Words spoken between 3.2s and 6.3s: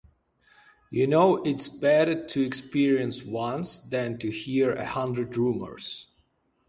once than to hear a hundred rumors.